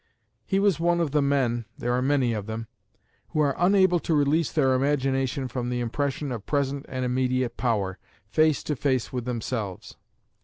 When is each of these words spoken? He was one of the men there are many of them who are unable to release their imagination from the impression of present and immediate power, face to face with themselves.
He 0.47 0.59
was 0.59 0.79
one 0.79 0.99
of 0.99 1.11
the 1.11 1.21
men 1.21 1.65
there 1.77 1.93
are 1.93 2.01
many 2.01 2.33
of 2.33 2.47
them 2.47 2.65
who 3.29 3.39
are 3.41 3.53
unable 3.59 3.99
to 3.99 4.15
release 4.15 4.51
their 4.51 4.73
imagination 4.73 5.47
from 5.47 5.69
the 5.69 5.79
impression 5.79 6.31
of 6.31 6.47
present 6.47 6.87
and 6.89 7.05
immediate 7.05 7.55
power, 7.55 7.99
face 8.27 8.63
to 8.63 8.75
face 8.75 9.13
with 9.13 9.25
themselves. 9.25 9.97